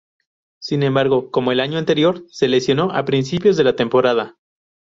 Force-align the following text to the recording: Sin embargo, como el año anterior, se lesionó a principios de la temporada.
Sin 0.59 0.81
embargo, 0.81 1.29
como 1.29 1.51
el 1.51 1.59
año 1.59 1.77
anterior, 1.77 2.25
se 2.29 2.47
lesionó 2.47 2.89
a 2.91 3.05
principios 3.05 3.55
de 3.55 3.65
la 3.65 3.75
temporada. 3.75 4.35